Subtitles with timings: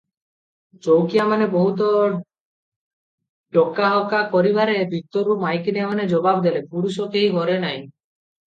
[0.85, 1.89] ଚଉକିଆମାନେ ବହୁତ
[3.59, 7.81] ଡକାହକା କରିବାରେ ଭିତରୁ ମାଇକିନିଆମାନେ ଜବାବ ଦେଲେ, "ପୁରୁଷ କେହି ଘରେ ନାହିଁ।